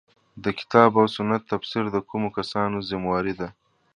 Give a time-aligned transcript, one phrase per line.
[0.43, 3.49] د کتاب او سنت تفسیر د کومو کسانو ذمه واري ده.